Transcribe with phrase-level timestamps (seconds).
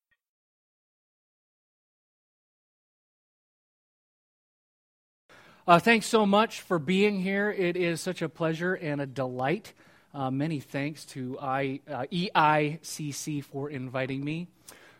[5.64, 7.52] Uh, thanks so much for being here.
[7.52, 9.74] It is such a pleasure and a delight.
[10.12, 14.48] Uh, many thanks to I, uh, EICC for inviting me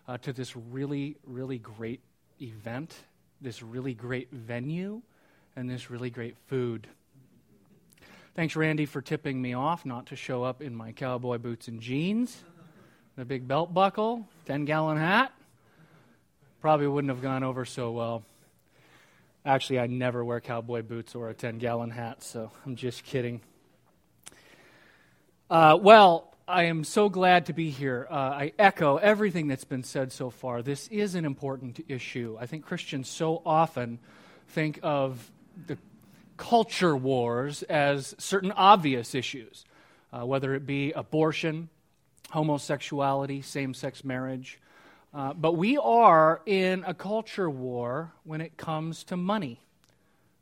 [0.09, 2.00] uh, to this really, really great
[2.41, 2.95] event,
[3.40, 5.03] this really great venue,
[5.57, 6.86] and this really great food.
[8.35, 11.80] Thanks, Randy, for tipping me off not to show up in my cowboy boots and
[11.80, 12.43] jeans,
[13.17, 15.32] the big belt buckle, 10 gallon hat.
[16.61, 18.25] Probably wouldn't have gone over so well.
[19.44, 23.41] Actually, I never wear cowboy boots or a 10 gallon hat, so I'm just kidding.
[25.50, 28.09] Uh, well, I am so glad to be here.
[28.11, 30.61] Uh, I echo everything that's been said so far.
[30.61, 32.37] This is an important issue.
[32.41, 34.00] I think Christians so often
[34.48, 35.31] think of
[35.69, 35.78] the
[36.36, 39.64] culture wars as certain obvious issues,
[40.12, 41.69] uh, whether it be abortion,
[42.31, 44.59] homosexuality, same sex marriage.
[45.14, 49.61] Uh, but we are in a culture war when it comes to money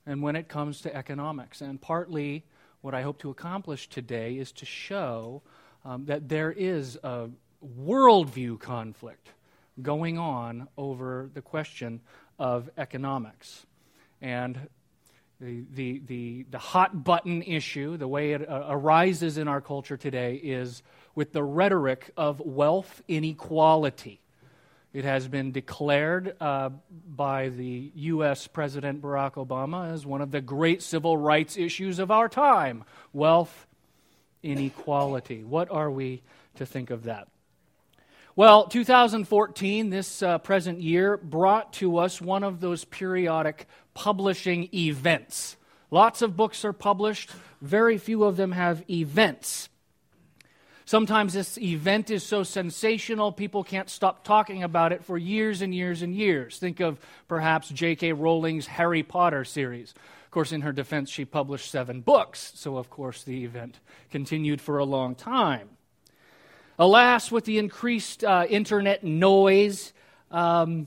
[0.06, 1.61] and when it comes to economics.
[1.61, 2.46] And partly
[2.80, 5.42] what I hope to accomplish today is to show
[5.84, 7.28] um, that there is a
[7.78, 9.28] worldview conflict
[9.81, 12.00] going on over the question
[12.39, 13.67] of economics.
[14.20, 14.69] And
[15.41, 19.97] the, the, the, the hot button issue, the way it uh, arises in our culture
[19.97, 20.83] today, is
[21.14, 24.20] with the rhetoric of wealth inequality.
[24.92, 26.70] It has been declared uh,
[27.08, 28.48] by the U.S.
[28.48, 33.67] President Barack Obama as one of the great civil rights issues of our time wealth
[34.42, 35.44] inequality.
[35.44, 36.22] What are we
[36.56, 37.28] to think of that?
[38.36, 45.56] Well, 2014, this uh, present year, brought to us one of those periodic publishing events.
[45.91, 47.30] Lots of books are published,
[47.61, 49.68] very few of them have events.
[50.84, 55.74] Sometimes this event is so sensational, people can't stop talking about it for years and
[55.74, 56.58] years and years.
[56.58, 58.12] Think of perhaps J.K.
[58.12, 59.95] Rowling's Harry Potter series.
[60.30, 63.80] Of course, in her defense, she published seven books, so of course the event
[64.13, 65.70] continued for a long time.
[66.79, 69.92] Alas, with the increased uh, internet noise,
[70.30, 70.86] um,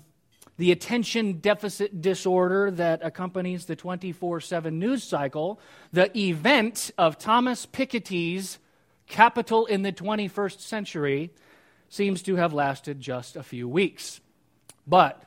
[0.55, 5.59] the attention deficit disorder that accompanies the 24 7 news cycle,
[5.91, 8.59] the event of Thomas Piketty's
[9.07, 11.31] Capital in the 21st Century
[11.89, 14.21] seems to have lasted just a few weeks.
[14.87, 15.21] But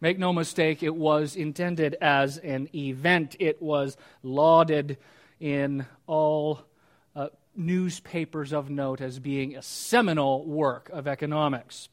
[0.00, 3.36] Make no mistake, it was intended as an event.
[3.38, 4.96] It was lauded
[5.38, 6.62] in all
[7.14, 11.90] uh, newspapers of note as being a seminal work of economics.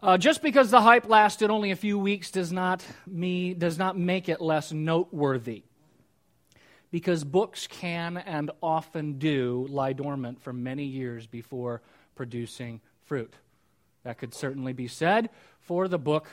[0.00, 3.98] Uh, just because the hype lasted only a few weeks does not, me, does not
[3.98, 5.64] make it less noteworthy.
[6.92, 11.82] Because books can and often do lie dormant for many years before
[12.14, 13.34] producing fruit.
[14.04, 15.30] That could certainly be said
[15.64, 16.28] for the book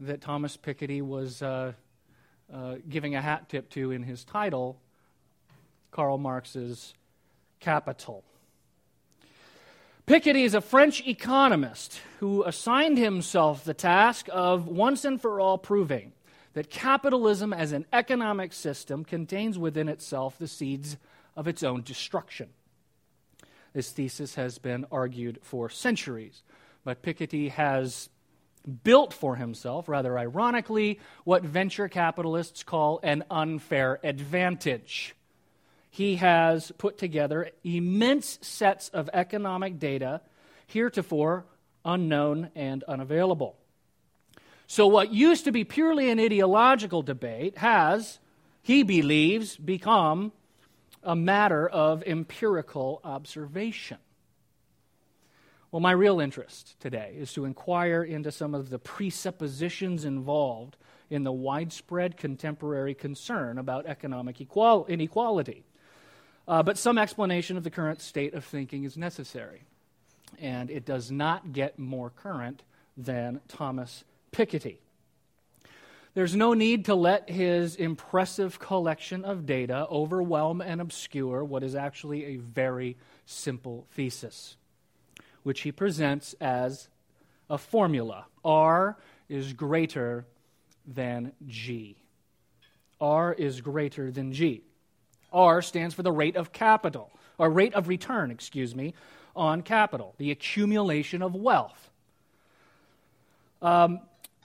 [0.00, 1.72] that Thomas Piketty was uh,
[2.52, 4.80] uh, giving a hat tip to in his title,
[5.92, 6.92] Karl Marx's
[7.60, 8.24] Capital.
[10.06, 15.56] Piketty is a French economist who assigned himself the task of once and for all
[15.56, 16.12] proving
[16.52, 20.96] that capitalism as an economic system contains within itself the seeds
[21.36, 22.48] of its own destruction.
[23.72, 26.42] This thesis has been argued for centuries,
[26.84, 28.08] but Piketty has
[28.82, 35.14] built for himself, rather ironically, what venture capitalists call an unfair advantage.
[35.90, 40.20] He has put together immense sets of economic data,
[40.66, 41.44] heretofore
[41.84, 43.56] unknown and unavailable.
[44.66, 48.18] So, what used to be purely an ideological debate has,
[48.62, 50.32] he believes, become
[51.02, 53.98] a matter of empirical observation.
[55.74, 60.76] Well, my real interest today is to inquire into some of the presuppositions involved
[61.10, 65.64] in the widespread contemporary concern about economic equal- inequality.
[66.46, 69.64] Uh, but some explanation of the current state of thinking is necessary.
[70.38, 72.62] And it does not get more current
[72.96, 74.76] than Thomas Piketty.
[76.14, 81.74] There's no need to let his impressive collection of data overwhelm and obscure what is
[81.74, 84.56] actually a very simple thesis
[85.44, 86.88] which he presents as
[87.48, 88.96] a formula R
[89.28, 90.26] is greater
[90.86, 91.96] than G.
[93.00, 94.62] R is greater than G.
[95.32, 98.94] R stands for the rate of capital, or rate of return, excuse me,
[99.36, 101.90] on capital, the accumulation of wealth.
[103.62, 104.00] um,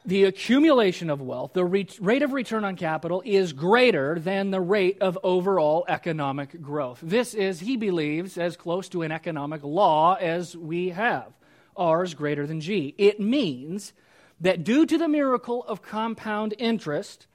[0.06, 4.62] the accumulation of wealth, the re- rate of return on capital, is greater than the
[4.62, 7.00] rate of overall economic growth.
[7.04, 11.32] This is, he believes, as close to an economic law as we have.
[11.76, 12.96] R is greater than G.
[12.98, 13.94] It means
[14.42, 17.28] that due to the miracle of compound interest,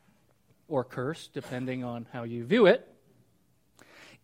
[0.68, 2.88] or curse, depending on how you view it,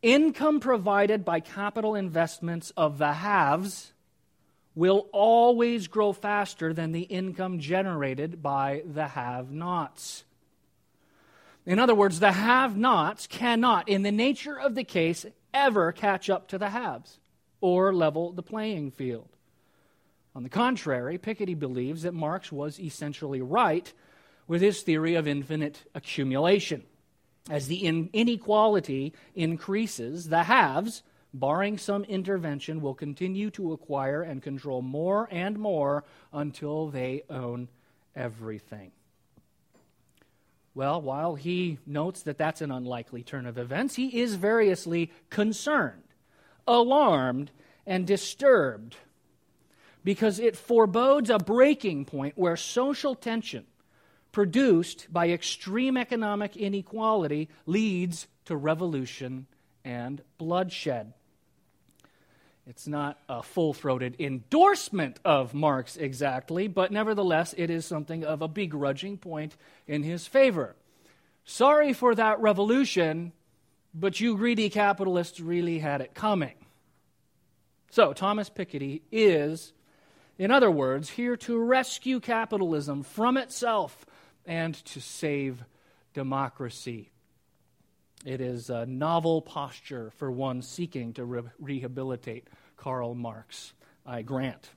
[0.03, 3.93] income provided by capital investments of the haves
[4.81, 10.25] will always grow faster than the income generated by the have nots.
[11.67, 16.31] In other words, the have nots cannot, in the nature of the case, ever catch
[16.31, 17.21] up to the haves
[17.61, 19.29] or level the playing field.
[20.35, 23.93] On the contrary, Piketty believes that Marx was essentially right
[24.49, 26.85] with his theory of infinite accumulation.
[27.51, 34.83] As the inequality increases, the haves barring some intervention, will continue to acquire and control
[34.83, 37.69] more and more until they own
[38.15, 38.93] everything.
[40.75, 46.03] Well, while he notes that that's an unlikely turn of events, he is variously concerned,
[46.67, 47.51] alarmed,
[47.87, 48.97] and disturbed
[50.05, 53.67] because it forebodes a breaking point where social tension
[54.33, 59.47] produced by extreme economic inequality leads to revolution
[59.85, 61.13] and bloodshed.
[62.67, 68.43] It's not a full throated endorsement of Marx exactly, but nevertheless, it is something of
[68.43, 70.77] a begrudging point in his favor.
[71.45, 73.33] Sorry for that revolution,
[73.95, 76.55] but you greedy capitalists really had it coming.
[77.91, 79.73] So, Thomas Piketty is,
[80.39, 84.07] in other words, here to rescue capitalism from itself
[84.47, 85.65] and to save
[86.15, 87.10] democracy.
[88.25, 93.73] It is a novel posture for one seeking to re- rehabilitate Karl Marx,
[94.05, 94.71] I grant.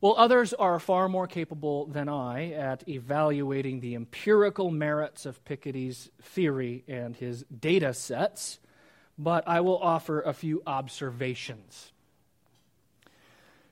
[0.00, 6.10] Well, others are far more capable than I at evaluating the empirical merits of Piketty's
[6.22, 8.60] theory and his data sets,
[9.18, 11.90] but I will offer a few observations.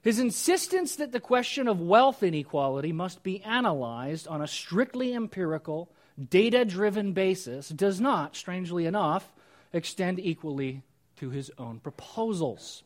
[0.03, 5.91] His insistence that the question of wealth inequality must be analyzed on a strictly empirical,
[6.23, 9.33] data driven basis does not, strangely enough,
[9.73, 10.83] extend equally
[11.17, 12.83] to his own proposals.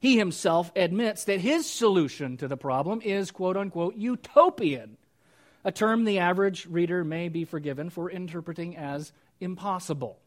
[0.00, 4.96] He himself admits that his solution to the problem is, quote unquote, utopian,
[5.64, 10.18] a term the average reader may be forgiven for interpreting as impossible.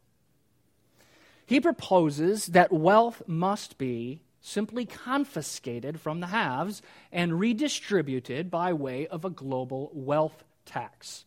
[1.46, 9.06] He proposes that wealth must be simply confiscated from the haves and redistributed by way
[9.06, 11.24] of a global wealth tax.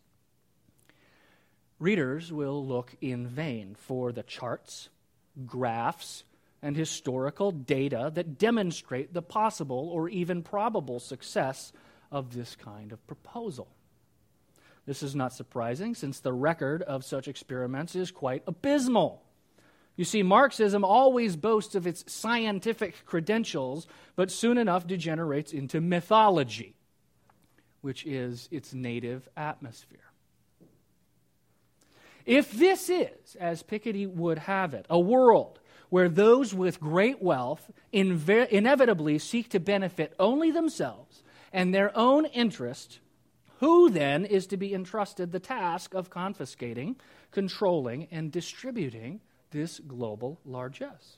[1.80, 4.90] Readers will look in vain for the charts,
[5.46, 6.24] graphs,
[6.62, 11.74] and historical data that demonstrate the possible or even probable success
[12.12, 13.68] of this kind of proposal.
[14.86, 19.24] This is not surprising since the record of such experiments is quite abysmal.
[19.96, 26.76] You see, Marxism always boasts of its scientific credentials, but soon enough degenerates into mythology,
[27.82, 30.00] which is its native atmosphere.
[32.26, 35.60] If this is, as Piketty would have it, a world
[35.90, 43.00] where those with great wealth inevitably seek to benefit only themselves and their own interest,
[43.60, 46.96] who then is to be entrusted the task of confiscating,
[47.32, 51.18] controlling, and distributing this global largesse?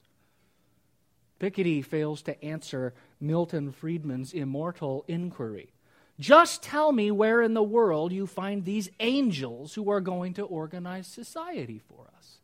[1.40, 5.75] Piketty fails to answer Milton Friedman's immortal inquiry
[6.20, 10.44] just tell me where in the world you find these angels who are going to
[10.44, 12.38] organize society for us.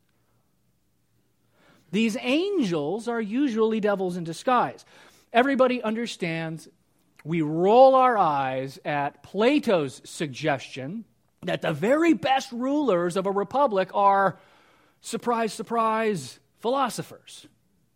[1.92, 4.86] These angels are usually devils in disguise.
[5.34, 6.68] Everybody understands
[7.24, 11.06] we roll our eyes at Plato's suggestion
[11.44, 14.38] that the very best rulers of a republic are,
[15.01, 17.48] surprise, surprise, philosophers.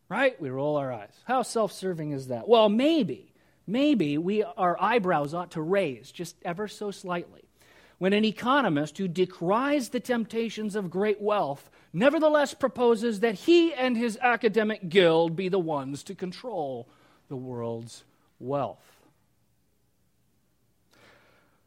[0.08, 0.40] Right?
[0.40, 1.14] We roll our eyes.
[1.24, 2.48] How self serving is that?
[2.48, 3.34] Well, maybe
[3.68, 7.46] maybe we, our eyebrows ought to raise just ever so slightly
[7.98, 13.96] when an economist who decries the temptations of great wealth nevertheless proposes that he and
[13.96, 16.90] his academic guild be the ones to control
[17.30, 18.04] the world's
[18.40, 18.92] wealth.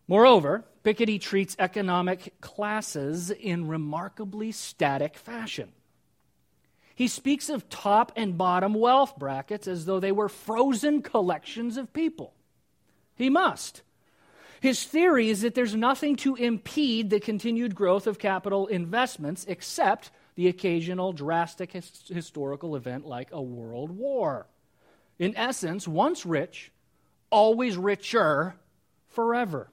[0.07, 5.73] Moreover, Piketty treats economic classes in remarkably static fashion.
[6.99, 11.93] He speaks of top and bottom wealth brackets as though they were frozen collections of
[11.93, 12.35] people.
[13.15, 13.83] He must.
[14.61, 20.11] His theory is that there's nothing to impede the continued growth of capital investments except
[20.35, 24.49] the occasional drastic his- historical event like a world war.
[25.21, 26.73] In essence, once rich,
[27.31, 28.57] always richer
[29.07, 29.71] forever.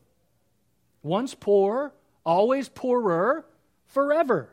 [1.02, 1.92] Once poor,
[2.24, 3.48] always poorer
[3.88, 4.52] forever.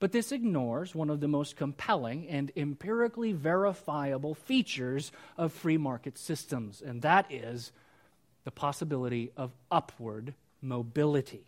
[0.00, 6.16] But this ignores one of the most compelling and empirically verifiable features of free market
[6.16, 7.70] systems, and that is
[8.44, 11.44] the possibility of upward mobility.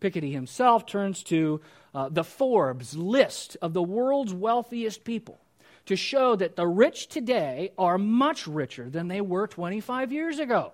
[0.00, 1.60] Piketty himself turns to
[1.94, 5.40] uh, the Forbes list of the world's wealthiest people
[5.86, 10.72] to show that the rich today are much richer than they were 25 years ago.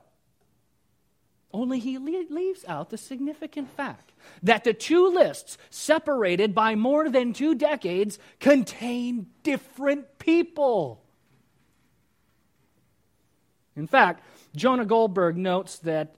[1.52, 4.12] Only he leaves out the significant fact
[4.42, 11.02] that the two lists, separated by more than two decades, contain different people.
[13.76, 14.24] In fact,
[14.54, 16.16] Jonah Goldberg notes that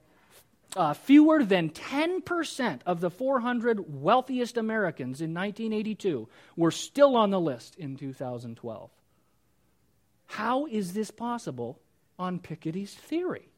[0.75, 7.39] uh, fewer than 10% of the 400 wealthiest Americans in 1982 were still on the
[7.39, 8.89] list in 2012.
[10.27, 11.79] How is this possible
[12.19, 13.48] on Piketty's theory?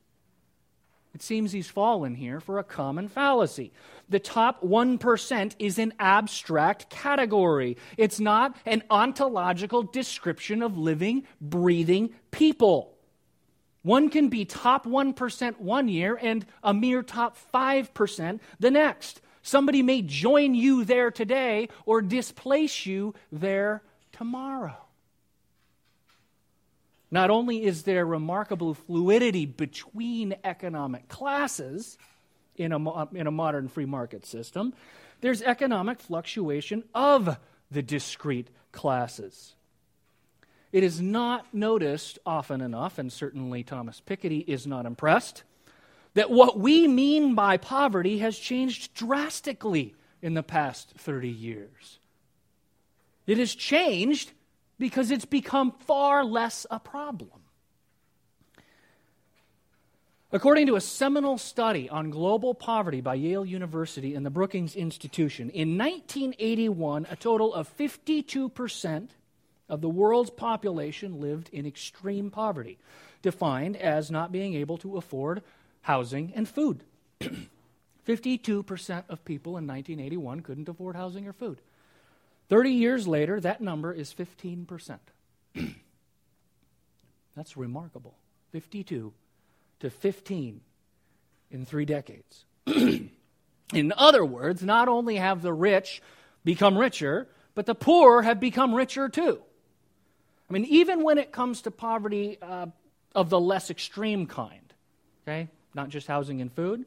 [1.14, 3.72] It seems he's fallen here for a common fallacy.
[4.10, 7.78] The top 1% is an abstract category.
[7.98, 12.96] It's not an ontological description of living, breathing people.
[13.84, 19.22] One can be top 1% one year and a mere top 5% the next.
[19.42, 24.78] Somebody may join you there today or displace you there tomorrow.
[27.12, 31.98] Not only is there remarkable fluidity between economic classes
[32.56, 34.74] in a, uh, in a modern free market system,
[35.20, 37.38] there's economic fluctuation of
[37.70, 39.56] the discrete classes.
[40.72, 45.44] It is not noticed often enough, and certainly Thomas Piketty is not impressed,
[46.14, 52.00] that what we mean by poverty has changed drastically in the past 30 years.
[53.28, 54.32] It has changed
[54.82, 57.30] because it's become far less a problem.
[60.32, 65.52] According to a seminal study on global poverty by Yale University and the Brookings Institution,
[65.52, 69.10] in 1981, a total of 52%
[69.70, 72.80] of the world's population lived in extreme poverty,
[73.22, 75.44] defined as not being able to afford
[75.82, 76.84] housing and food.
[78.08, 81.62] 52% of people in 1981 couldn't afford housing or food.
[82.52, 85.00] 30 years later, that number is 15%.
[87.38, 88.18] That's remarkable.
[88.52, 89.14] 52
[89.80, 90.60] to 15
[91.50, 92.44] in three decades.
[92.68, 96.02] in other words, not only have the rich
[96.44, 99.42] become richer, but the poor have become richer too.
[100.50, 102.66] I mean, even when it comes to poverty uh,
[103.16, 104.74] of the less extreme kind,
[105.24, 106.84] okay, not just housing and food,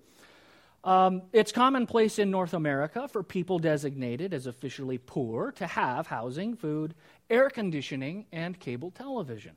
[0.84, 6.56] um, it's commonplace in North America for people designated as officially poor to have housing,
[6.56, 6.94] food,
[7.30, 9.56] air conditioning, and cable television.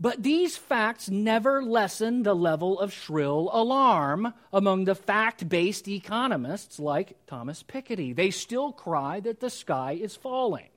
[0.00, 6.78] But these facts never lessen the level of shrill alarm among the fact based economists
[6.78, 8.16] like Thomas Piketty.
[8.16, 10.68] They still cry that the sky is falling.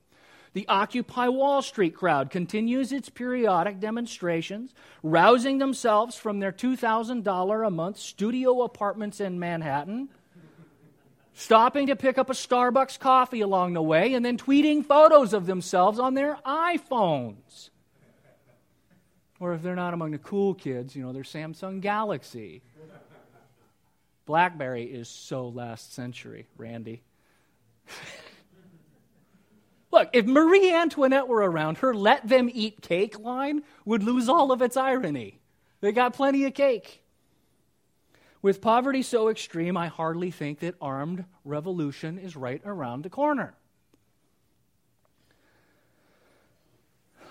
[0.53, 7.71] The Occupy Wall Street crowd continues its periodic demonstrations, rousing themselves from their $2,000 a
[7.71, 10.09] month studio apartments in Manhattan,
[11.33, 15.47] stopping to pick up a Starbucks coffee along the way, and then tweeting photos of
[15.47, 17.71] themselves on their iPhones.
[19.39, 22.61] Or if they're not among the cool kids, you know, their Samsung Galaxy.
[24.25, 27.01] Blackberry is so last century, Randy.
[29.93, 34.51] Look, if Marie Antoinette were around, her let them eat cake line would lose all
[34.51, 35.39] of its irony.
[35.81, 37.03] They got plenty of cake.
[38.41, 43.53] With poverty so extreme, I hardly think that armed revolution is right around the corner.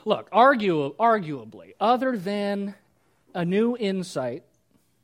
[0.04, 2.76] Look, argue, arguably, other than
[3.35, 4.45] a new insight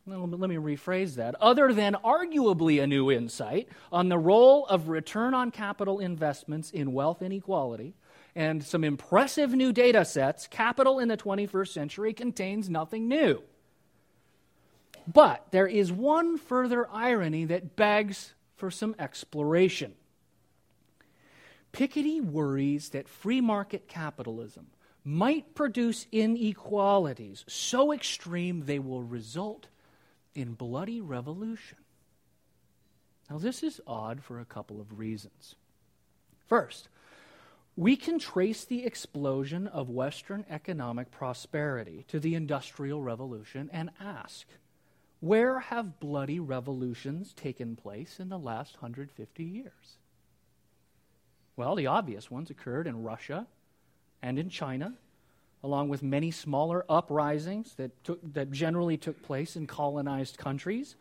[0.09, 1.35] let me rephrase that.
[1.41, 6.93] Other than arguably a new insight on the role of return on capital investments in
[6.93, 7.95] wealth inequality
[8.35, 13.43] and some impressive new data sets, capital in the 21st century contains nothing new.
[15.13, 19.95] But there is one further irony that begs for some exploration.
[21.73, 24.69] Piketty worries that free market capitalism
[25.05, 29.69] might produce inequalities so extreme they will result
[30.39, 31.79] in bloody revolution.
[33.29, 35.57] Now, this is odd for a couple of reasons.
[36.47, 36.89] First,
[37.77, 44.47] we can trace the explosion of Western economic prosperity to the Industrial Revolution and ask
[45.21, 49.99] where have bloody revolutions taken place in the last 150 years?
[51.57, 53.49] Well, the obvious ones occurred in Russia
[54.23, 54.95] and in China
[55.63, 60.95] along with many smaller uprisings that, took, that generally took place in colonized countries.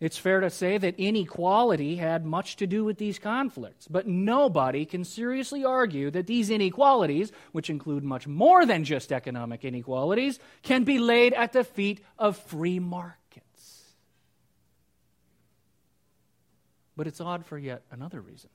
[0.00, 4.84] It's fair to say that inequality had much to do with these conflicts, but nobody
[4.84, 10.84] can seriously argue that these inequalities, which include much more than just economic inequalities, can
[10.84, 13.84] be laid at the feet of free markets.
[16.96, 18.50] But it's odd for yet another reason.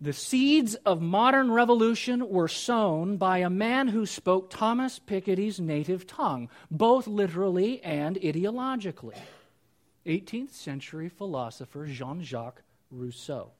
[0.00, 6.06] The seeds of modern revolution were sown by a man who spoke Thomas Piketty's native
[6.06, 9.18] tongue, both literally and ideologically
[10.06, 12.62] 18th century philosopher Jean Jacques
[12.92, 13.50] Rousseau.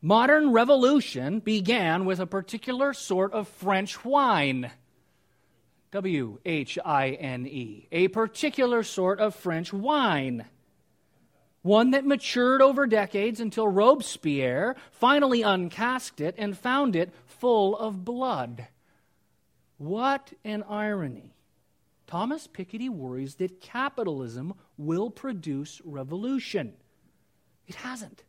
[0.00, 4.72] Modern revolution began with a particular sort of French wine.
[5.92, 7.86] W H I N E.
[7.92, 10.46] A particular sort of French wine
[11.62, 18.04] one that matured over decades until Robespierre finally uncasked it and found it full of
[18.04, 18.66] blood.
[19.78, 21.34] What an irony.
[22.06, 26.74] Thomas Piketty worries that capitalism will produce revolution.
[27.66, 28.24] It hasn't.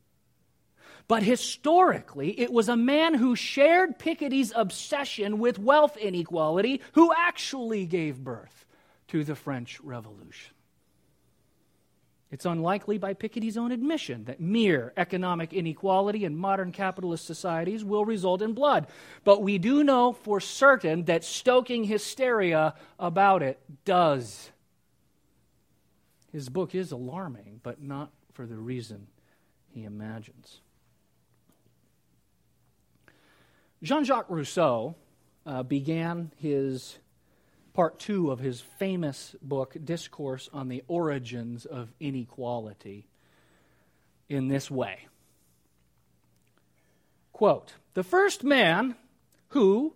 [1.07, 7.85] But historically, it was a man who shared Piketty's obsession with wealth inequality who actually
[7.85, 8.65] gave birth
[9.09, 10.52] to the French Revolution.
[12.33, 18.05] It's unlikely, by Piketty's own admission, that mere economic inequality in modern capitalist societies will
[18.05, 18.87] result in blood.
[19.23, 24.49] But we do know for certain that stoking hysteria about it does.
[26.31, 29.05] His book is alarming, but not for the reason
[29.69, 30.59] he imagines.
[33.83, 34.95] Jean Jacques Rousseau
[35.45, 36.97] uh, began his
[37.73, 43.07] part two of his famous book, Discourse on the Origins of Inequality,
[44.29, 45.07] in this way
[47.33, 48.95] Quote, The first man
[49.49, 49.93] who,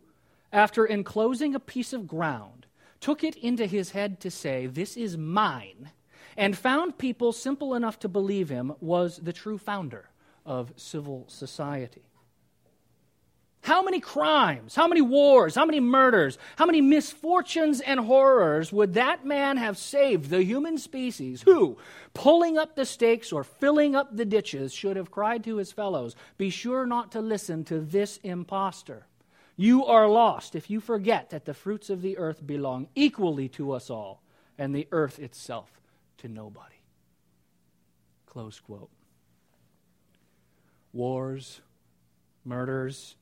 [0.52, 2.66] after enclosing a piece of ground,
[3.00, 5.92] took it into his head to say, This is mine,
[6.36, 10.10] and found people simple enough to believe him, was the true founder
[10.46, 12.07] of civil society.
[13.62, 18.94] How many crimes, how many wars, how many murders, how many misfortunes and horrors would
[18.94, 21.78] that man have saved the human species who,
[22.14, 26.16] pulling up the stakes or filling up the ditches, should have cried to his fellows,
[26.38, 29.06] Be sure not to listen to this impostor.
[29.58, 33.72] You are lost if you forget that the fruits of the earth belong equally to
[33.74, 34.22] us all,
[34.58, 35.82] and the earth itself
[36.20, 36.76] to nobody.
[38.28, 38.92] Close quote.
[40.94, 41.60] Wars,
[42.46, 43.16] murders,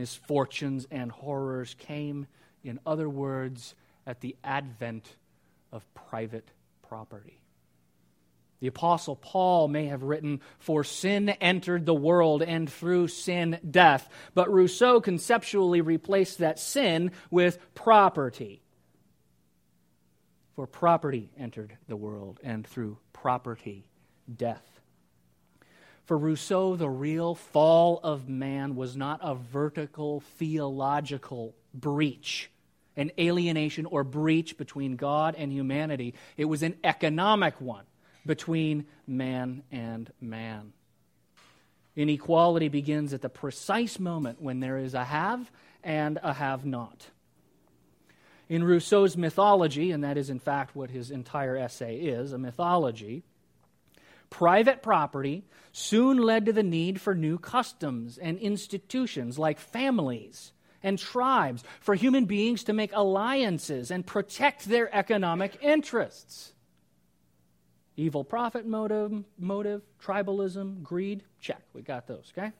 [0.00, 2.26] misfortunes and horrors came,
[2.64, 3.74] in other words,
[4.06, 5.06] at the advent
[5.72, 6.48] of private
[6.80, 7.38] property.
[8.60, 14.08] The Apostle Paul may have written, For sin entered the world, and through sin, death.
[14.34, 18.62] But Rousseau conceptually replaced that sin with property.
[20.56, 23.86] For property entered the world, and through property,
[24.34, 24.69] death.
[26.10, 32.50] For Rousseau, the real fall of man was not a vertical theological breach,
[32.96, 36.14] an alienation or breach between God and humanity.
[36.36, 37.84] It was an economic one
[38.26, 40.72] between man and man.
[41.94, 45.48] Inequality begins at the precise moment when there is a have
[45.84, 47.06] and a have not.
[48.48, 53.22] In Rousseau's mythology, and that is in fact what his entire essay is a mythology,
[54.30, 60.98] private property soon led to the need for new customs and institutions like families and
[60.98, 66.52] tribes for human beings to make alliances and protect their economic interests.
[67.96, 71.62] Evil profit motive, motive, tribalism, greed, check.
[71.74, 72.52] We got those, okay?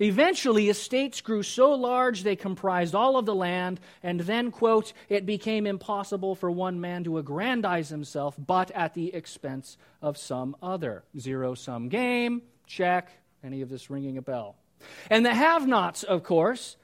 [0.00, 5.26] Eventually, estates grew so large they comprised all of the land, and then, quote, it
[5.26, 11.04] became impossible for one man to aggrandize himself but at the expense of some other.
[11.18, 13.10] Zero sum game, check.
[13.44, 14.56] Any of this ringing a bell?
[15.10, 16.76] And the have nots, of course,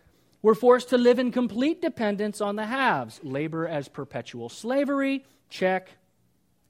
[0.43, 3.21] were forced to live in complete dependence on the haves.
[3.23, 5.91] Labor as perpetual slavery, check.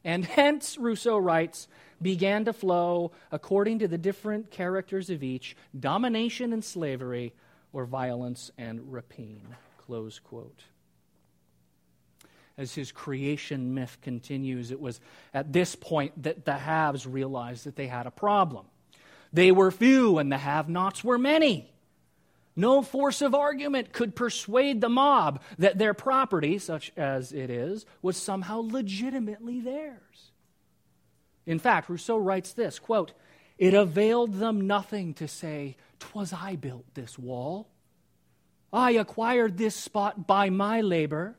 [0.04, 1.68] And hence, Rousseau writes,
[2.00, 7.34] began to flow according to the different characters of each domination and slavery,
[7.72, 9.56] or violence and rapine.
[9.86, 10.64] Close quote.
[12.56, 15.00] As his creation myth continues, it was
[15.32, 18.66] at this point that the haves realized that they had a problem.
[19.32, 21.70] They were few and the have nots were many.
[22.56, 27.86] No force of argument could persuade the mob that their property, such as it is,
[28.02, 30.32] was somehow legitimately theirs.
[31.48, 33.12] In fact, Rousseau writes this quote,
[33.56, 37.68] It availed them nothing to say, "'Twas I built this wall.
[38.70, 41.38] I acquired this spot by my labor.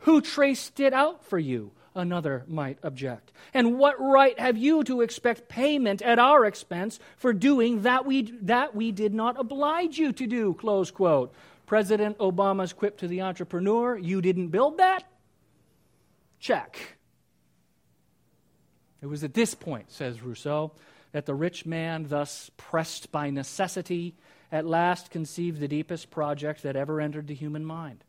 [0.00, 1.72] Who traced it out for you?
[1.94, 3.32] Another might object.
[3.54, 8.30] And what right have you to expect payment at our expense for doing that we,
[8.42, 10.52] that we did not oblige you to do?
[10.52, 11.32] Close quote.
[11.64, 15.04] President Obama's quip to the entrepreneur You didn't build that?
[16.38, 16.97] Check.
[19.00, 20.72] It was at this point, says Rousseau,
[21.12, 24.14] that the rich man, thus pressed by necessity,
[24.50, 28.04] at last conceived the deepest project that ever entered the human mind.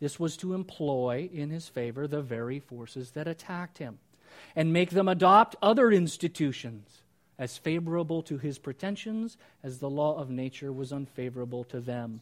[0.00, 3.98] This was to employ in his favor the very forces that attacked him
[4.56, 7.02] and make them adopt other institutions
[7.38, 12.20] as favorable to his pretensions as the law of nature was unfavorable to them.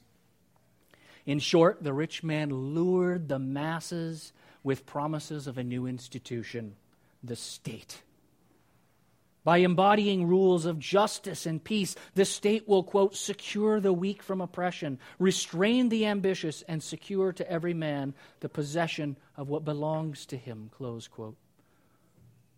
[1.26, 4.32] In short, the rich man lured the masses
[4.62, 6.74] with promises of a new institution,
[7.22, 8.02] the state.
[9.44, 14.40] By embodying rules of justice and peace, the state will, quote, secure the weak from
[14.40, 20.36] oppression, restrain the ambitious, and secure to every man the possession of what belongs to
[20.36, 21.36] him, close quote.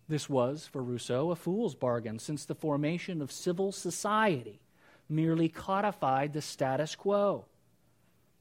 [0.07, 4.59] This was, for Rousseau, a fool's bargain, since the formation of civil society
[5.09, 7.45] merely codified the status quo.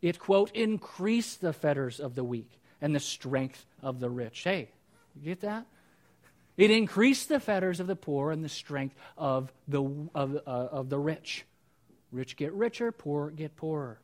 [0.03, 4.45] It, quote, increased the fetters of the weak and the strength of the rich.
[4.45, 4.69] Hey,
[5.15, 5.67] you get that?
[6.57, 9.83] It increased the fetters of the poor and the strength of the,
[10.15, 11.45] of, uh, of the rich.
[12.13, 13.99] Rich get richer, poor get poorer.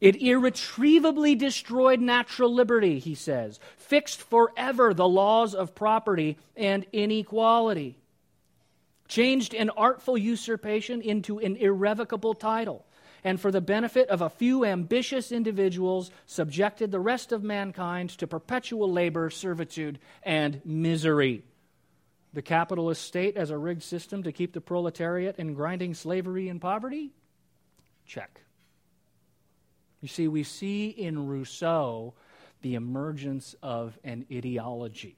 [0.00, 7.98] It irretrievably destroyed natural liberty, he says, fixed forever the laws of property and inequality,
[9.08, 12.84] changed an artful usurpation into an irrevocable title,
[13.26, 18.24] and for the benefit of a few ambitious individuals, subjected the rest of mankind to
[18.24, 21.42] perpetual labor, servitude, and misery.
[22.34, 26.60] The capitalist state as a rigged system to keep the proletariat in grinding slavery and
[26.60, 27.10] poverty?
[28.06, 28.42] Check.
[30.00, 32.14] You see, we see in Rousseau
[32.62, 35.16] the emergence of an ideology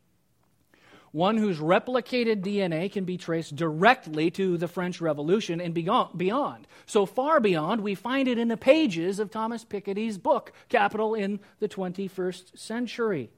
[1.13, 6.67] one whose replicated DNA can be traced directly to the French Revolution and beyond.
[6.87, 11.41] So far beyond, we find it in the pages of Thomas Piketty's book, Capital in
[11.61, 13.31] the 21st Century.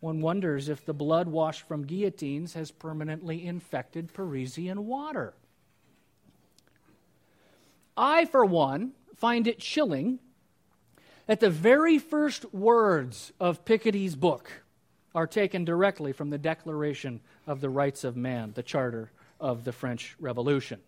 [0.00, 5.34] One wonders if the blood washed from guillotines has permanently infected Parisian water.
[7.96, 10.20] I, for one, find it chilling
[11.26, 14.62] that the very first words of Piketty's book
[15.14, 19.72] are taken directly from the Declaration of the Rights of Man, the Charter of the
[19.72, 20.80] French Revolution.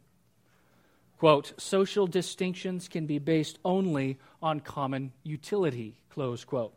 [1.18, 6.74] Quote, social distinctions can be based only on common utility, close quote.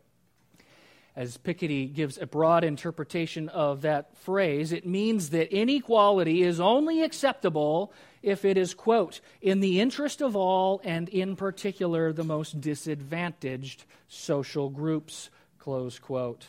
[1.16, 7.02] As Piketty gives a broad interpretation of that phrase, it means that inequality is only
[7.02, 12.60] acceptable if it is, quote, in the interest of all and in particular the most
[12.60, 16.48] disadvantaged social groups, close quote.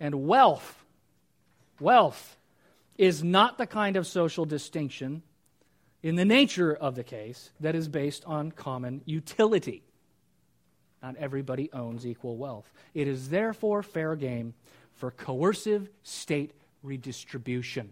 [0.00, 0.82] And wealth,
[1.78, 2.38] wealth
[2.96, 5.22] is not the kind of social distinction
[6.02, 9.82] in the nature of the case that is based on common utility.
[11.02, 12.70] Not everybody owns equal wealth.
[12.94, 14.54] It is therefore fair game
[14.94, 17.90] for coercive state redistribution.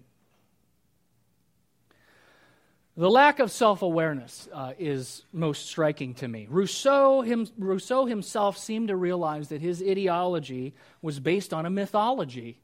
[2.99, 6.49] The lack of self awareness uh, is most striking to me.
[6.51, 12.61] Rousseau, him, Rousseau himself seemed to realize that his ideology was based on a mythology.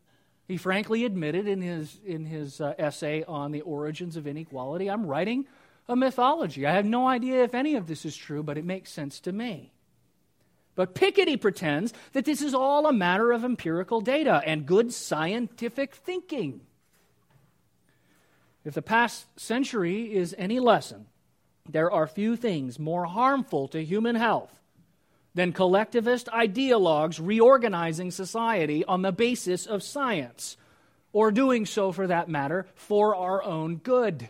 [0.48, 5.06] He frankly admitted in his, in his uh, essay on the origins of inequality I'm
[5.06, 5.46] writing
[5.88, 6.66] a mythology.
[6.66, 9.32] I have no idea if any of this is true, but it makes sense to
[9.32, 9.72] me.
[10.74, 15.94] But Piketty pretends that this is all a matter of empirical data and good scientific
[15.94, 16.62] thinking.
[18.64, 21.06] If the past century is any lesson,
[21.68, 24.60] there are few things more harmful to human health
[25.34, 30.56] than collectivist ideologues reorganizing society on the basis of science,
[31.12, 34.28] or doing so, for that matter, for our own good.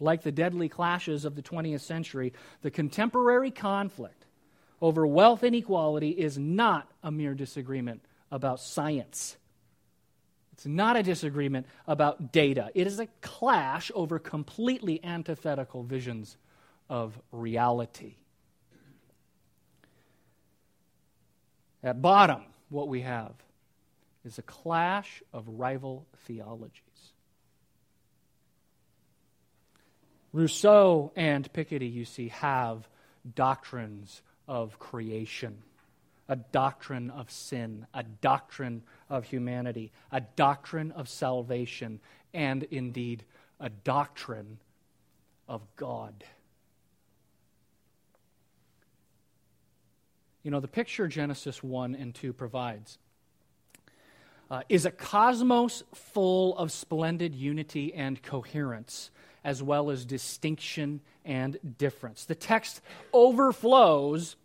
[0.00, 4.26] Like the deadly clashes of the 20th century, the contemporary conflict
[4.80, 9.36] over wealth inequality is not a mere disagreement about science.
[10.52, 12.70] It's not a disagreement about data.
[12.74, 16.36] It is a clash over completely antithetical visions
[16.88, 18.16] of reality.
[21.82, 23.32] At bottom, what we have
[24.24, 26.80] is a clash of rival theologies.
[30.32, 32.88] Rousseau and Piketty, you see, have
[33.34, 35.62] doctrines of creation
[36.28, 42.00] a doctrine of sin, a doctrine of humanity, a doctrine of salvation,
[42.32, 43.24] and indeed
[43.60, 44.58] a doctrine
[45.48, 46.24] of God.
[50.42, 52.98] You know, the picture Genesis 1 and 2 provides
[54.50, 59.10] uh, is a cosmos full of splendid unity and coherence,
[59.44, 62.24] as well as distinction and difference.
[62.24, 62.80] The text
[63.12, 64.36] overflows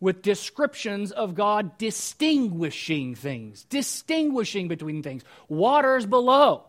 [0.00, 5.24] with descriptions of God distinguishing things, distinguishing between things.
[5.48, 6.64] Waters below,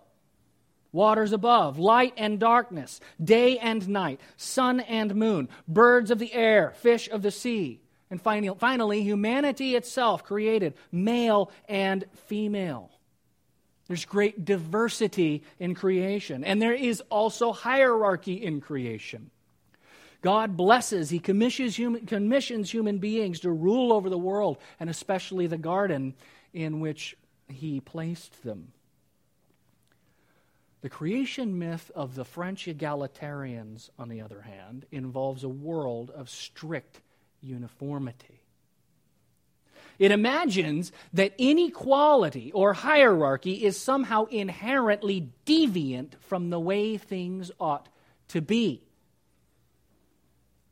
[0.91, 6.73] waters above, light and darkness, day and night, sun and moon, birds of the air,
[6.77, 7.81] fish of the sea.
[8.11, 12.89] And finally, humanity itself created male and female.
[13.87, 19.29] There's great diversity in creation, and there is also hierarchy in creation.
[20.21, 25.47] God blesses, He commissions human, commissions human beings to rule over the world, and especially
[25.47, 26.13] the garden
[26.53, 27.15] in which
[27.47, 28.73] He placed them.
[30.81, 36.29] The creation myth of the French egalitarians, on the other hand, involves a world of
[36.29, 37.01] strict
[37.41, 38.41] uniformity.
[39.97, 47.89] It imagines that inequality or hierarchy is somehow inherently deviant from the way things ought
[48.29, 48.88] to be.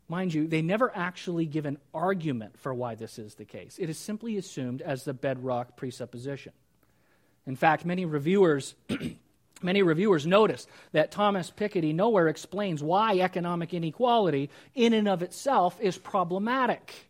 [0.09, 3.77] Mind you, they never actually give an argument for why this is the case.
[3.77, 6.53] It is simply assumed as the bedrock presupposition.
[7.45, 8.75] In fact, many reviewers
[9.61, 15.79] Many reviewers notice that Thomas Piketty nowhere explains why economic inequality, in and of itself,
[15.81, 17.07] is problematic.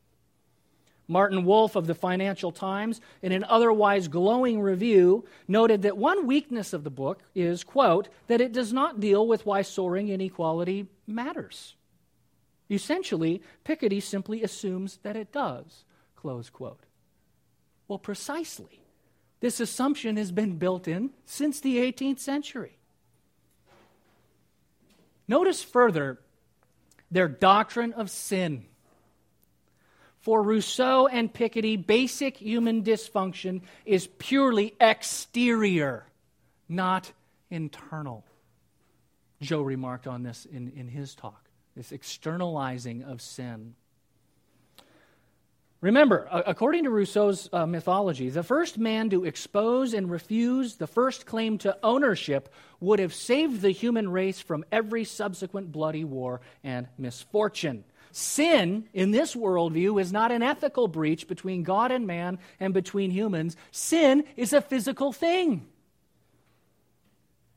[1.09, 6.73] Martin Wolf of the Financial Times, in an otherwise glowing review, noted that one weakness
[6.73, 11.75] of the book is, quote, that it does not deal with why soaring inequality matters.
[12.69, 15.85] Essentially, Piketty simply assumes that it does.
[16.15, 16.85] Close quote.
[17.87, 18.81] Well, precisely.
[19.39, 22.77] This assumption has been built in since the 18th century.
[25.27, 26.19] Notice further
[27.11, 28.65] their doctrine of sin.
[30.19, 36.05] For Rousseau and Piketty, basic human dysfunction is purely exterior,
[36.67, 37.13] not
[37.49, 38.25] internal.
[39.39, 41.46] Joe remarked on this in, in his talk
[41.77, 43.75] this externalizing of sin.
[45.79, 51.27] Remember, according to Rousseau's uh, mythology, the first man to expose and refuse the first
[51.27, 56.87] claim to ownership would have saved the human race from every subsequent bloody war and
[56.97, 57.83] misfortune.
[58.11, 63.11] Sin, in this worldview, is not an ethical breach between God and man and between
[63.11, 63.55] humans.
[63.69, 65.67] Sin is a physical thing.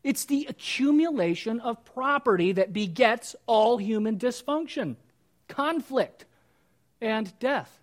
[0.02, 4.96] It's the accumulation of property that begets all human dysfunction,
[5.48, 6.24] conflict,
[7.00, 7.80] and death.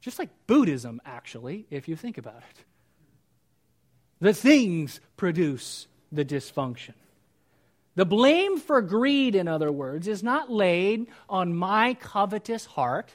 [0.00, 2.64] Just like Buddhism, actually, if you think about it.
[4.20, 6.94] The things produce the dysfunction.
[7.94, 13.10] The blame for greed, in other words, is not laid on my covetous heart.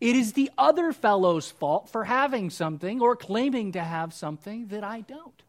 [0.00, 4.84] It is the other fellow's fault for having something or claiming to have something that
[4.84, 5.42] I don't.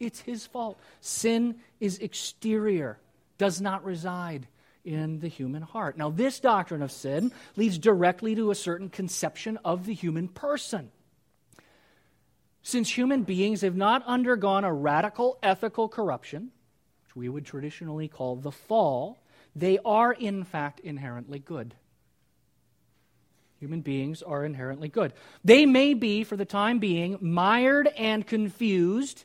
[0.00, 0.78] It's his fault.
[1.00, 2.98] Sin is exterior,
[3.38, 4.46] does not reside
[4.84, 5.96] in the human heart.
[5.96, 10.90] Now, this doctrine of sin leads directly to a certain conception of the human person.
[12.62, 16.50] Since human beings have not undergone a radical ethical corruption,
[17.04, 19.18] which we would traditionally call the fall,
[19.54, 21.74] they are in fact inherently good.
[23.60, 25.12] Human beings are inherently good.
[25.44, 29.24] They may be, for the time being, mired and confused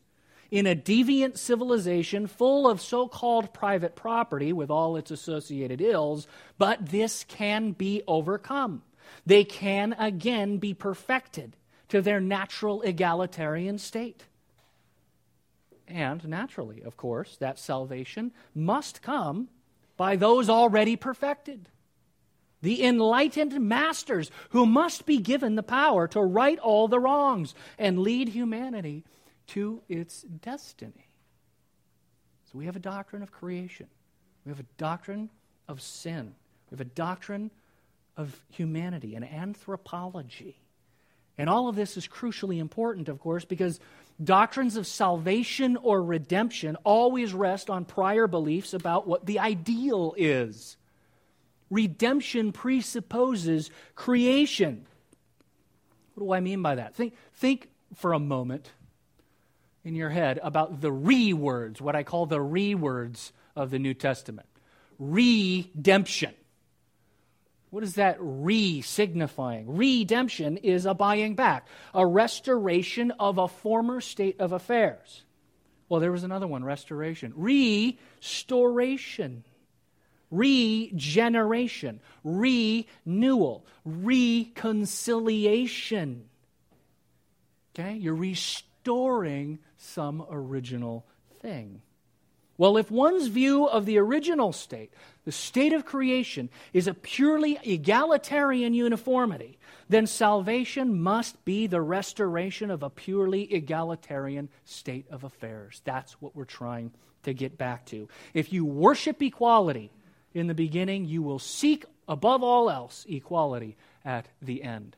[0.51, 6.27] in a deviant civilization full of so called private property with all its associated ills,
[6.57, 8.81] but this can be overcome.
[9.25, 11.55] They can again be perfected
[11.89, 14.25] to their natural egalitarian state.
[15.88, 19.49] And naturally, of course, that salvation must come
[19.97, 21.67] by those already perfected.
[22.62, 27.99] The enlightened masters who must be given the power to right all the wrongs and
[27.99, 29.03] lead humanity
[29.49, 31.07] to its destiny.
[32.51, 33.88] So we have a doctrine of creation,
[34.45, 35.29] we have a doctrine
[35.67, 36.33] of sin,
[36.69, 37.51] we have a doctrine
[38.17, 40.59] of humanity, an anthropology.
[41.38, 43.79] And all of this is crucially important, of course, because
[44.21, 50.75] doctrines of salvation or redemption always rest on prior beliefs about what the ideal is.
[51.69, 54.85] Redemption presupposes creation.
[56.15, 56.95] What do I mean by that?
[56.95, 58.69] Think, think for a moment
[59.89, 63.80] in your head about the re words, what I call the re words of the
[63.80, 64.47] New Testament
[64.99, 66.34] redemption.
[67.71, 69.75] What is that re signifying?
[69.75, 75.23] Redemption is a buying back, a restoration of a former state of affairs.
[75.88, 77.34] Well, there was another one restoration.
[77.36, 79.43] Restoration.
[80.32, 86.25] regeneration, renewal, reconciliation.
[87.73, 87.95] Okay?
[87.95, 88.68] You're restoring
[89.77, 91.05] some original
[91.41, 91.81] thing.
[92.57, 97.57] Well, if one's view of the original state, the state of creation, is a purely
[97.63, 105.81] egalitarian uniformity, then salvation must be the restoration of a purely egalitarian state of affairs.
[105.85, 106.91] That's what we're trying
[107.23, 108.09] to get back to.
[108.33, 109.91] If you worship equality
[110.33, 114.97] in the beginning, you will seek above all else equality at the end.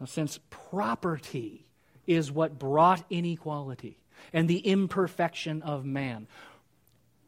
[0.00, 1.66] Now, since property
[2.06, 3.98] is what brought inequality,
[4.32, 6.26] and the imperfection of man.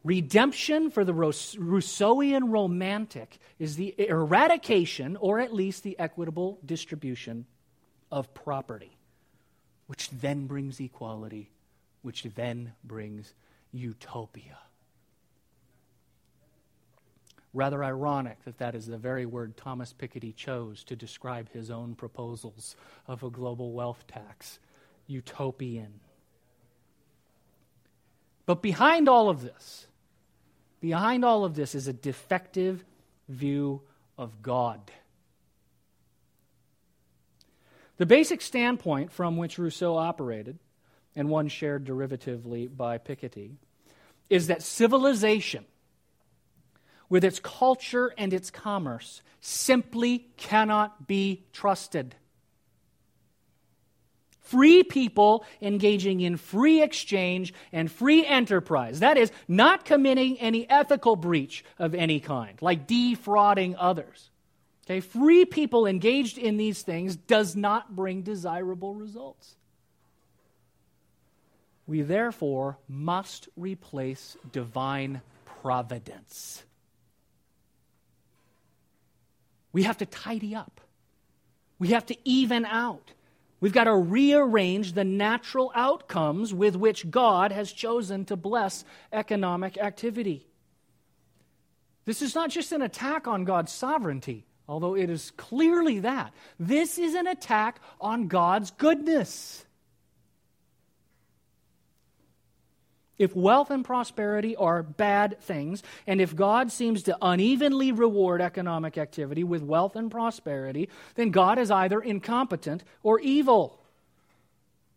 [0.04, 7.46] Redemption for the Rousseauian romantic is the eradication, or at least the equitable distribution,
[8.12, 8.96] of property,
[9.86, 11.50] which then brings equality,
[12.02, 13.34] which then brings
[13.72, 14.58] utopia.
[17.56, 21.94] Rather ironic that that is the very word Thomas Piketty chose to describe his own
[21.94, 22.76] proposals
[23.08, 24.58] of a global wealth tax
[25.06, 26.00] utopian.
[28.44, 29.86] But behind all of this,
[30.82, 32.84] behind all of this is a defective
[33.26, 33.80] view
[34.18, 34.92] of God.
[37.96, 40.58] The basic standpoint from which Rousseau operated,
[41.14, 43.52] and one shared derivatively by Piketty,
[44.28, 45.64] is that civilization,
[47.08, 52.14] with its culture and its commerce, simply cannot be trusted
[54.46, 59.00] free people engaging in free exchange and free enterprise.
[59.00, 64.30] That is, not committing any ethical breach of any kind, like defrauding others.
[64.86, 69.56] Okay, free people engaged in these things does not bring desirable results.
[71.88, 76.62] We therefore must replace divine providence.
[79.76, 80.80] We have to tidy up.
[81.78, 83.12] We have to even out.
[83.60, 89.76] We've got to rearrange the natural outcomes with which God has chosen to bless economic
[89.76, 90.46] activity.
[92.06, 96.32] This is not just an attack on God's sovereignty, although it is clearly that.
[96.58, 99.65] This is an attack on God's goodness.
[103.18, 108.98] If wealth and prosperity are bad things, and if God seems to unevenly reward economic
[108.98, 113.80] activity with wealth and prosperity, then God is either incompetent or evil.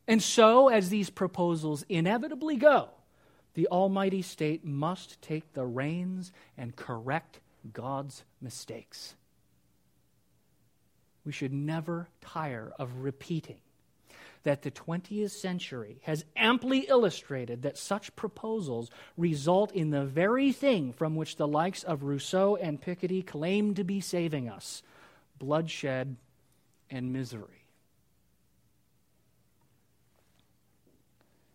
[0.08, 2.90] And so, as these proposals inevitably go,
[3.54, 7.40] the Almighty State must take the reins and correct
[7.72, 9.16] God's mistakes.
[11.24, 13.60] We should never tire of repeating
[14.44, 20.94] that the 20th century has amply illustrated that such proposals result in the very thing
[20.94, 24.82] from which the likes of Rousseau and Piketty claim to be saving us
[25.38, 26.16] bloodshed
[26.90, 27.64] and misery.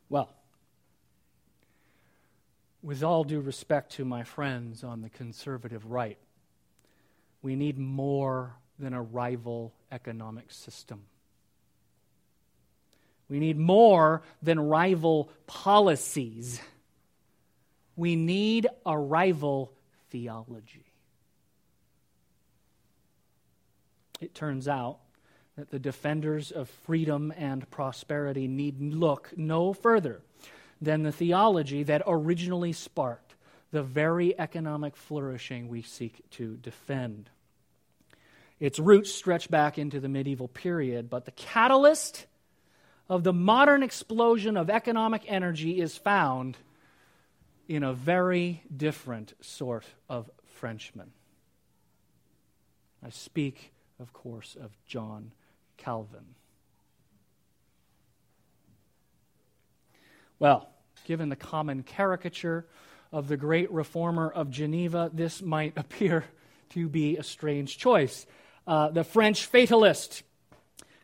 [0.08, 0.30] Well,
[2.82, 6.18] with all due respect to my friends on the conservative right,
[7.42, 11.02] we need more than a rival economic system.
[13.28, 16.60] We need more than rival policies.
[17.96, 19.72] We need a rival
[20.10, 20.84] theology.
[24.20, 24.98] It turns out
[25.56, 30.22] that the defenders of freedom and prosperity need look no further
[30.80, 33.34] than the theology that originally sparked
[33.70, 37.30] the very economic flourishing we seek to defend.
[38.60, 42.26] Its roots stretch back into the medieval period, but the catalyst
[43.08, 46.56] of the modern explosion of economic energy is found
[47.68, 51.12] in a very different sort of Frenchman.
[53.04, 55.32] I speak, of course, of John
[55.76, 56.34] Calvin.
[60.38, 60.68] Well,
[61.04, 62.66] given the common caricature
[63.12, 66.24] of the great reformer of Geneva, this might appear
[66.70, 68.26] to be a strange choice.
[68.66, 70.22] Uh, the French fatalist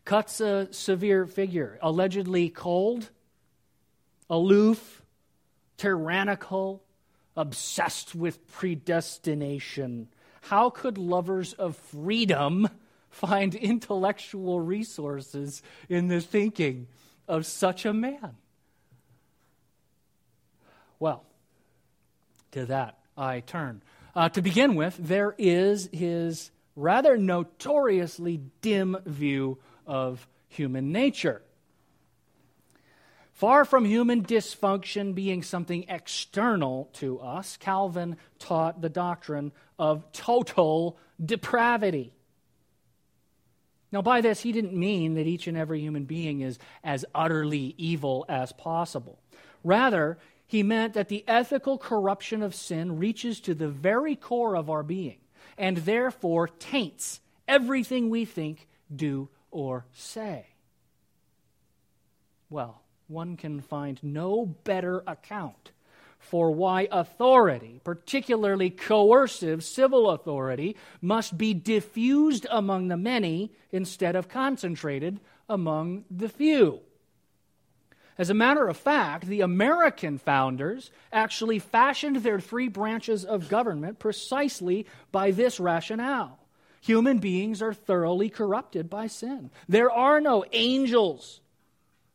[0.05, 3.09] Cuts a severe figure, allegedly cold,
[4.29, 5.03] aloof,
[5.77, 6.83] tyrannical,
[7.35, 10.07] obsessed with predestination.
[10.41, 12.67] How could lovers of freedom
[13.09, 16.87] find intellectual resources in the thinking
[17.27, 18.35] of such a man?
[20.99, 21.23] Well,
[22.51, 23.81] to that I turn.
[24.15, 29.57] Uh, to begin with, there is his rather notoriously dim view
[29.91, 31.41] of human nature.
[33.33, 40.97] Far from human dysfunction being something external to us, Calvin taught the doctrine of total
[41.23, 42.13] depravity.
[43.91, 47.75] Now, by this, he didn't mean that each and every human being is as utterly
[47.77, 49.19] evil as possible.
[49.61, 50.17] Rather,
[50.47, 54.83] he meant that the ethical corruption of sin reaches to the very core of our
[54.83, 55.17] being
[55.57, 60.47] and therefore taints everything we think, do, or say.
[62.49, 65.71] Well, one can find no better account
[66.21, 74.29] for why authority, particularly coercive civil authority, must be diffused among the many instead of
[74.29, 76.79] concentrated among the few.
[78.17, 83.97] As a matter of fact, the American founders actually fashioned their three branches of government
[83.97, 86.37] precisely by this rationale.
[86.81, 89.51] Human beings are thoroughly corrupted by sin.
[89.69, 91.39] There are no angels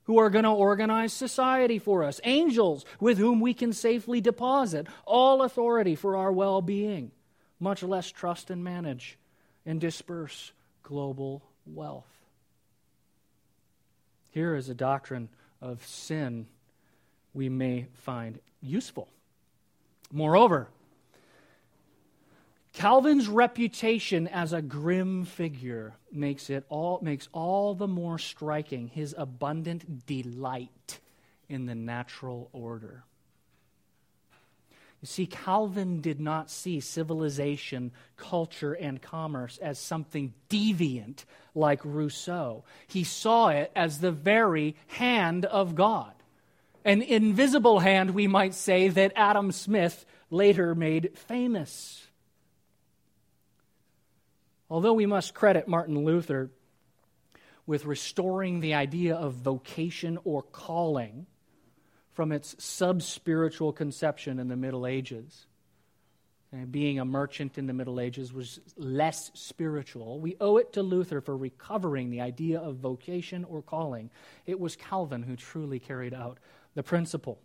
[0.04, 4.86] who are going to organize society for us, angels with whom we can safely deposit
[5.04, 7.12] all authority for our well being,
[7.58, 9.18] much less trust and manage
[9.64, 10.52] and disperse
[10.82, 12.04] global wealth.
[14.30, 15.28] Here is a doctrine
[15.60, 16.46] of sin
[17.34, 19.08] we may find useful.
[20.12, 20.68] Moreover,
[22.76, 29.14] Calvin's reputation as a grim figure makes it all makes all the more striking his
[29.16, 31.00] abundant delight
[31.48, 33.02] in the natural order.
[35.00, 41.24] You see, Calvin did not see civilization, culture, and commerce as something deviant
[41.54, 42.64] like Rousseau.
[42.86, 46.12] He saw it as the very hand of God.
[46.84, 52.05] An invisible hand, we might say, that Adam Smith later made famous.
[54.68, 56.50] Although we must credit Martin Luther
[57.66, 61.26] with restoring the idea of vocation or calling,
[62.16, 65.44] from its sub spiritual conception in the Middle Ages.
[66.50, 70.18] And being a merchant in the Middle Ages was less spiritual.
[70.18, 74.08] We owe it to Luther for recovering the idea of vocation or calling.
[74.46, 76.38] It was Calvin who truly carried out
[76.74, 77.38] the principle.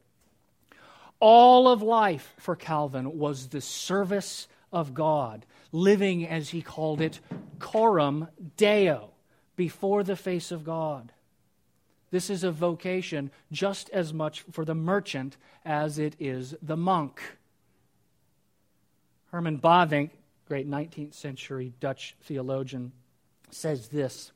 [1.19, 7.19] All of life for Calvin was the service of God, living, as he called it,
[7.59, 9.11] coram deo,
[9.55, 11.11] before the face of God.
[12.11, 17.21] This is a vocation just as much for the merchant as it is the monk.
[19.31, 20.11] Herman Bavinck,
[20.47, 22.91] great 19th century Dutch theologian,
[23.49, 24.31] says this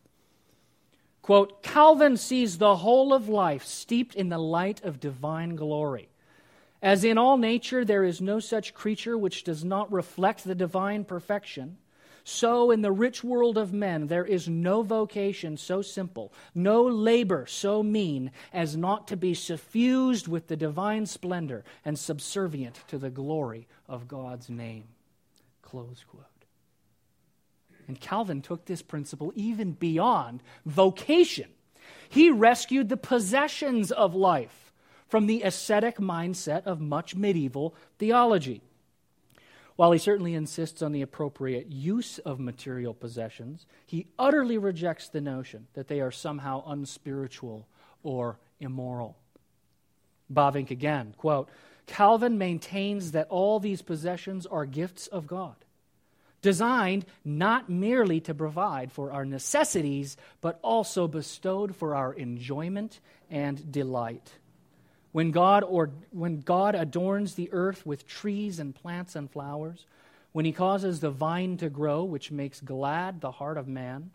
[1.21, 6.07] quote, Calvin sees the whole of life steeped in the light of divine glory.
[6.85, 11.03] As in all nature, there is no such creature which does not reflect the divine
[11.03, 11.77] perfection.
[12.23, 17.47] So, in the rich world of men, there is no vocation so simple, no labor
[17.47, 23.09] so mean as not to be suffused with the divine splendor and subservient to the
[23.09, 24.83] glory of God's name.
[25.63, 26.25] Close quote.
[27.87, 31.49] And Calvin took this principle even beyond vocation.
[32.09, 34.64] He rescued the possessions of life
[35.15, 38.61] from the ascetic mindset of much medieval theology.
[39.77, 45.21] While he certainly insists on the appropriate use of material possessions, he utterly rejects the
[45.21, 47.65] notion that they are somehow unspiritual
[48.03, 49.15] or immoral.
[50.29, 51.47] Bavinck again, quote,
[51.85, 55.55] Calvin maintains that all these possessions are gifts of God,
[56.41, 62.99] designed not merely to provide for our necessities, but also bestowed for our enjoyment
[63.31, 64.33] and delight.
[65.15, 69.85] When God, or, when God adorns the earth with trees and plants and flowers,
[70.33, 74.11] when he causes the vine to grow, which makes glad the heart of man,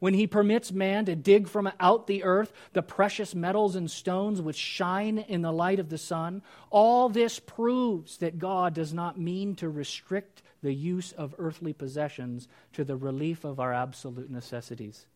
[0.00, 4.42] when he permits man to dig from out the earth the precious metals and stones
[4.42, 9.20] which shine in the light of the sun, all this proves that God does not
[9.20, 15.06] mean to restrict the use of earthly possessions to the relief of our absolute necessities,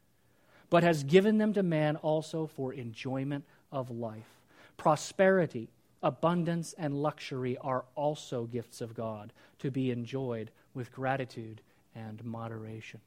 [0.70, 4.39] but has given them to man also for enjoyment of life
[4.80, 5.68] prosperity,
[6.02, 11.60] abundance, and luxury are also gifts of God to be enjoyed with gratitude
[11.94, 13.00] and moderation.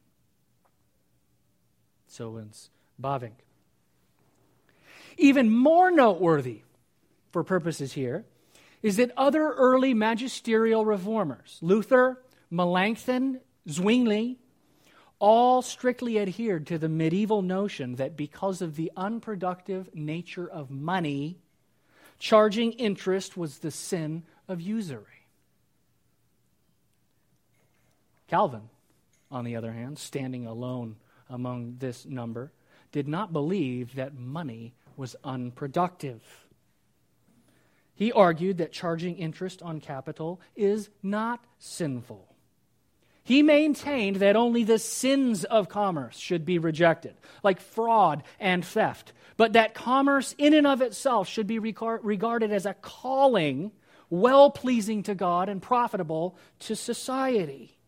[2.05, 2.69] So ends
[3.01, 3.41] Bavinck.
[5.17, 6.61] Even more noteworthy
[7.31, 8.23] for purposes here
[8.83, 12.21] is that other early magisterial reformers, Luther,
[12.51, 14.37] Melanchthon, Zwingli,
[15.17, 21.39] all strictly adhered to the medieval notion that because of the unproductive nature of money,
[22.23, 25.27] Charging interest was the sin of usury.
[28.29, 28.69] Calvin,
[29.29, 30.95] on the other hand, standing alone
[31.29, 32.53] among this number,
[32.93, 36.23] did not believe that money was unproductive.
[37.93, 42.32] He argued that charging interest on capital is not sinful.
[43.23, 49.13] He maintained that only the sins of commerce should be rejected, like fraud and theft,
[49.37, 53.71] but that commerce in and of itself should be regarded as a calling
[54.09, 57.79] well pleasing to God and profitable to society.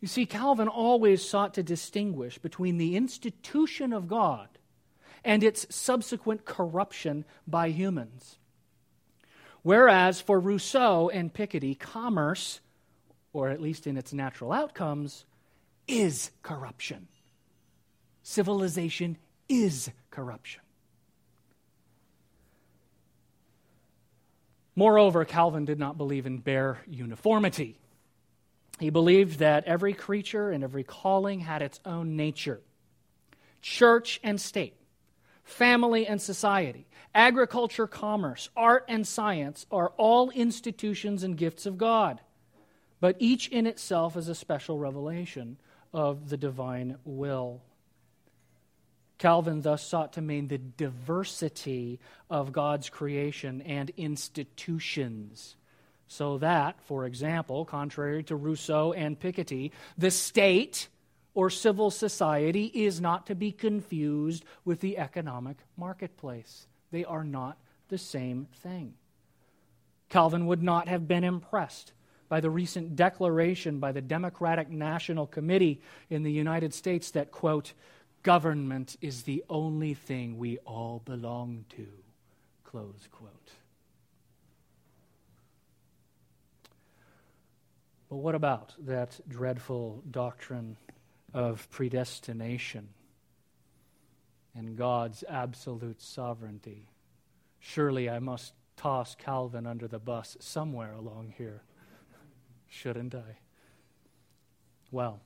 [0.00, 4.48] You see, Calvin always sought to distinguish between the institution of God
[5.22, 8.38] and its subsequent corruption by humans.
[9.62, 12.60] Whereas for Rousseau and Piketty, commerce,
[13.32, 15.24] or at least in its natural outcomes,
[15.86, 17.08] is corruption.
[18.22, 19.16] Civilization
[19.48, 20.62] is corruption.
[24.76, 27.76] Moreover, Calvin did not believe in bare uniformity.
[28.78, 32.60] He believed that every creature and every calling had its own nature.
[33.60, 34.74] Church and state,
[35.44, 42.20] family and society, agriculture, commerce, art, and science are all institutions and gifts of God,
[43.00, 45.56] but each in itself is a special revelation
[45.92, 47.62] of the divine will.
[49.18, 55.56] Calvin thus sought to maintain the diversity of God's creation and institutions.
[56.08, 60.88] So that, for example, contrary to Rousseau and Piketty, the state
[61.34, 66.66] or civil society is not to be confused with the economic marketplace.
[66.90, 68.94] They are not the same thing.
[70.08, 71.92] Calvin would not have been impressed
[72.30, 77.74] by the recent declaration by the Democratic National Committee in the United States that, quote,
[78.22, 81.88] Government is the only thing we all belong to.
[82.64, 83.32] Close quote.
[88.08, 90.76] But what about that dreadful doctrine
[91.34, 92.88] of predestination
[94.54, 96.86] and God's absolute sovereignty?
[97.58, 101.62] Surely I must toss Calvin under the bus somewhere along here,
[102.70, 103.38] shouldn't I?
[104.90, 105.20] Well,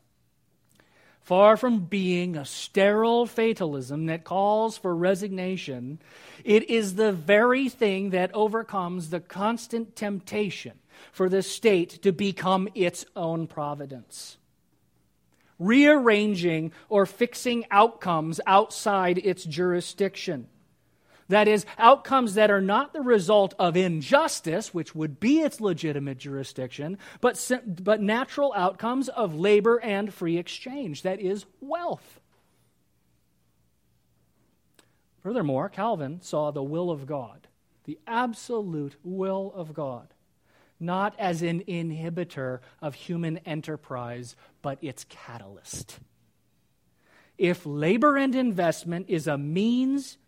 [1.24, 5.98] Far from being a sterile fatalism that calls for resignation,
[6.44, 10.74] it is the very thing that overcomes the constant temptation
[11.12, 14.36] for the state to become its own providence.
[15.58, 20.48] Rearranging or fixing outcomes outside its jurisdiction.
[21.28, 26.18] That is, outcomes that are not the result of injustice, which would be its legitimate
[26.18, 32.20] jurisdiction, but, but natural outcomes of labor and free exchange, that is, wealth.
[35.22, 37.48] Furthermore, Calvin saw the will of God,
[37.84, 40.08] the absolute will of God,
[40.78, 45.98] not as an inhibitor of human enterprise, but its catalyst.
[47.38, 50.18] If labor and investment is a means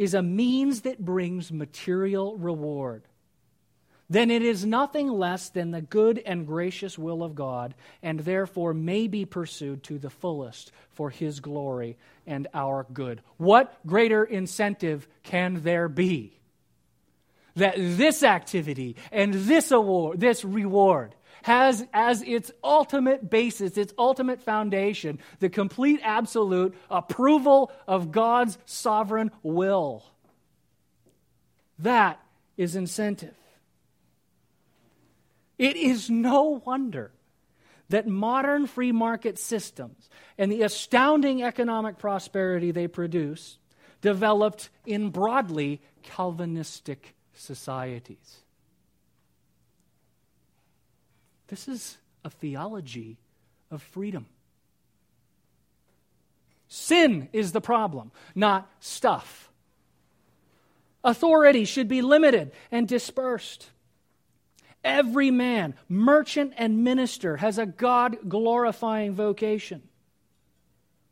[0.00, 3.02] is a means that brings material reward,
[4.08, 8.72] then it is nothing less than the good and gracious will of God, and therefore
[8.72, 13.20] may be pursued to the fullest for His glory and our good.
[13.36, 16.32] What greater incentive can there be?
[17.56, 24.42] That this activity and this award, this reward, has as its ultimate basis, its ultimate
[24.42, 30.04] foundation, the complete absolute approval of God's sovereign will.
[31.78, 32.20] That
[32.56, 33.34] is incentive.
[35.58, 37.10] It is no wonder
[37.90, 43.58] that modern free market systems and the astounding economic prosperity they produce
[44.00, 48.38] developed in broadly Calvinistic societies.
[51.50, 53.18] This is a theology
[53.72, 54.26] of freedom.
[56.68, 59.50] Sin is the problem, not stuff.
[61.02, 63.68] Authority should be limited and dispersed.
[64.84, 69.82] Every man, merchant and minister, has a God glorifying vocation.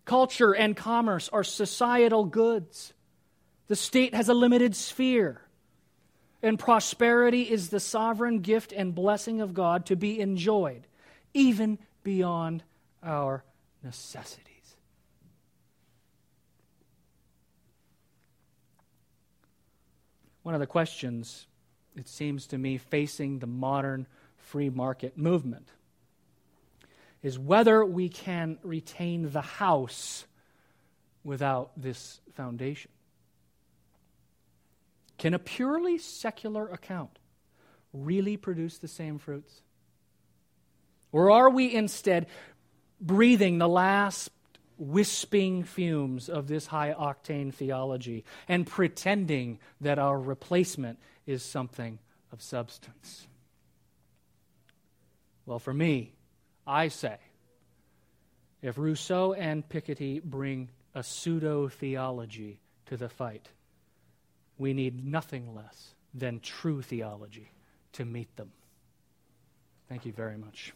[0.05, 2.93] Culture and commerce are societal goods.
[3.67, 5.43] The state has a limited sphere.
[6.43, 10.87] And prosperity is the sovereign gift and blessing of God to be enjoyed,
[11.35, 12.63] even beyond
[13.03, 13.43] our
[13.83, 14.77] necessities.
[20.43, 21.47] One of the questions,
[21.97, 25.69] it seems to me, facing the modern free market movement
[27.23, 30.25] is whether we can retain the house
[31.25, 32.91] without this foundation.
[35.19, 37.19] Can a purely secular account
[37.93, 39.63] really produce the same fruits?
[41.11, 42.27] Or are we instead
[43.01, 44.31] breathing the last
[44.79, 51.99] wisping fumes of this high octane theology and pretending that our replacement is something
[52.33, 53.27] of substance.
[55.45, 56.15] Well, for me,
[56.67, 57.17] I say
[58.63, 63.49] if Rousseau and Piketty bring a pseudo theology to the fight,
[64.59, 67.53] we need nothing less than true theology
[67.93, 68.53] to meet them.
[69.89, 70.73] Thank you very much.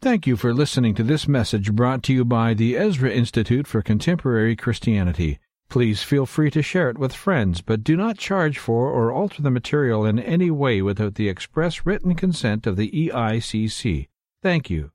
[0.00, 3.82] Thank you for listening to this message brought to you by the Ezra Institute for
[3.82, 5.40] Contemporary Christianity.
[5.68, 9.42] Please feel free to share it with friends, but do not charge for or alter
[9.42, 14.08] the material in any way without the express written consent of the EICC.
[14.40, 14.92] Thank you.